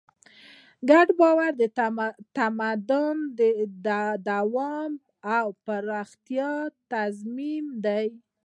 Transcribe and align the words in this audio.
ګډ 0.89 1.07
باور 1.19 1.51
د 1.61 1.63
تمدن 2.37 3.17
د 3.87 3.89
دوام 4.29 4.91
او 5.37 5.45
پراختیا 5.65 6.51
تضمین 6.91 7.65
دی. 7.85 8.07